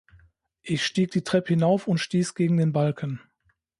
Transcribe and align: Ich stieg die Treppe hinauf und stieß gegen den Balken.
Ich 0.63 0.83
stieg 0.83 1.11
die 1.11 1.23
Treppe 1.23 1.49
hinauf 1.49 1.85
und 1.87 1.99
stieß 1.99 2.33
gegen 2.33 2.57
den 2.57 2.71
Balken. 2.73 3.21